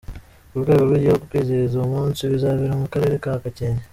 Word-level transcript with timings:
Ku 0.49 0.57
rwego 0.61 0.83
rw’Igihugu 0.87 1.23
kwizihiza 1.29 1.73
uwo 1.77 1.87
munsi 1.95 2.29
bizabera 2.31 2.73
mu 2.81 2.87
Karere 2.93 3.15
ka 3.23 3.33
Gakenke. 3.41 3.85